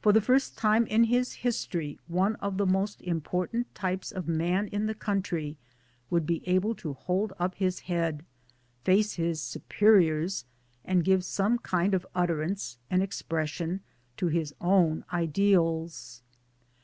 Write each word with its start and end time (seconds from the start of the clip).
For 0.00 0.12
the 0.12 0.20
first 0.20 0.56
time 0.56 0.86
in 0.86 1.02
his 1.10 1.32
history 1.42 1.98
one 2.06 2.36
of 2.36 2.56
the 2.56 2.66
most 2.66 3.02
important 3.02 3.74
types 3.74 4.12
of 4.12 4.28
man 4.28 4.68
in 4.68 4.86
the 4.86 4.94
country 4.94 5.56
would 6.08 6.24
be 6.24 6.46
able 6.46 6.72
to 6.76 6.92
hold 6.92 7.32
up 7.36 7.56
his 7.56 7.80
head, 7.90 8.24
face 8.84 9.14
his 9.14 9.42
* 9.42 9.42
superiors/ 9.42 10.44
and 10.84 11.04
give 11.04 11.24
some 11.24 11.58
kind 11.58 11.94
of 11.94 12.06
utter 12.14 12.40
ance 12.42 12.78
and 12.92 13.02
expression 13.02 13.80
to 14.18 14.28
his 14.28 14.54
own 14.60 15.04
ideals. 15.12 16.22